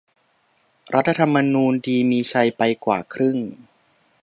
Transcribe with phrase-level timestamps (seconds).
[0.93, 3.37] "รัฐธรรมนูญดี มีชัย ไปกว่าครึ่ง"